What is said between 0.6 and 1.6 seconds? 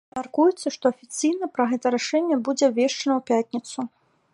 што афіцыйна